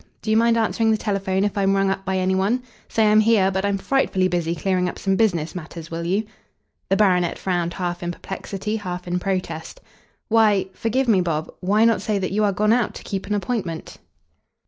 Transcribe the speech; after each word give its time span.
Do 0.23 0.31
you 0.31 0.35
mind 0.37 0.57
answering 0.57 0.89
the 0.89 0.97
telephone 0.97 1.43
if 1.43 1.55
I'm 1.55 1.75
rung 1.75 1.91
up 1.91 2.03
by 2.05 2.17
any 2.17 2.33
one? 2.33 2.63
Say 2.89 3.05
I'm 3.11 3.19
here, 3.19 3.51
but 3.51 3.63
I'm 3.63 3.77
frightfully 3.77 4.27
busy 4.27 4.55
clearing 4.55 4.89
up 4.89 4.97
some 4.97 5.15
business 5.15 5.53
matters, 5.53 5.91
will 5.91 6.03
you?" 6.05 6.23
The 6.89 6.95
baronet 6.95 7.37
frowned 7.37 7.75
half 7.75 8.01
in 8.01 8.11
perplexity, 8.11 8.77
half 8.77 9.07
in 9.07 9.19
protest. 9.19 9.79
"Why 10.27 10.69
forgive 10.73 11.07
me, 11.07 11.21
Bob 11.21 11.53
why 11.59 11.85
not 11.85 12.01
say 12.01 12.17
that 12.17 12.31
you 12.31 12.43
are 12.43 12.51
gone 12.51 12.73
out 12.73 12.95
to 12.95 13.03
keep 13.03 13.27
an 13.27 13.35
appointment?" 13.35 13.97